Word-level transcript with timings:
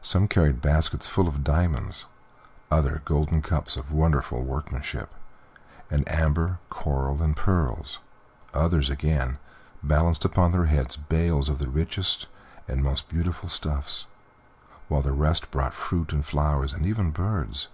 Some 0.00 0.26
carried 0.26 0.62
baskets 0.62 1.06
full 1.06 1.28
of 1.28 1.44
diamonds, 1.44 2.06
others 2.70 3.02
golden 3.04 3.42
cups 3.42 3.76
of 3.76 3.92
wonderful 3.92 4.40
workmanship, 4.42 5.10
and 5.90 6.02
amber, 6.08 6.60
coral, 6.70 7.20
and 7.20 7.36
pearls, 7.36 7.98
others, 8.54 8.88
again, 8.88 9.36
balanced 9.82 10.24
upon 10.24 10.52
their 10.52 10.64
heads 10.64 10.96
bales 10.96 11.50
of 11.50 11.58
the 11.58 11.68
richest 11.68 12.26
and 12.66 12.82
most 12.82 13.10
beautiful 13.10 13.50
stuffs, 13.50 14.06
while 14.88 15.02
the 15.02 15.12
rest 15.12 15.50
brought 15.50 15.74
fruit 15.74 16.10
and 16.10 16.24
flowers, 16.24 16.72
and 16.72 16.86
even 16.86 17.10
birds. 17.10 17.68